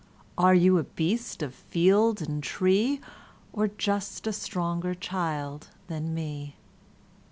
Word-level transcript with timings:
Are 0.35 0.55
you 0.55 0.79
a 0.79 0.83
beast 0.83 1.43
of 1.43 1.53
field 1.53 2.23
and 2.23 2.41
tree, 2.41 3.01
Or 3.53 3.67
just 3.67 4.25
a 4.25 4.33
stronger 4.33 4.95
child 4.95 5.67
than 5.85 6.15
me? 6.15 6.55